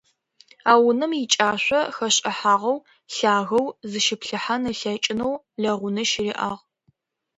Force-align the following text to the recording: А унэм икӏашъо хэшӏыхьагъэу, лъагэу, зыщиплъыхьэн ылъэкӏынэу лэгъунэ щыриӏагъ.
А 0.71 0.73
унэм 0.87 1.11
икӏашъо 1.23 1.81
хэшӏыхьагъэу, 1.95 2.77
лъагэу, 3.13 3.67
зыщиплъыхьэн 3.89 4.61
ылъэкӏынэу 4.71 5.33
лэгъунэ 5.61 6.03
щыриӏагъ. 6.09 6.61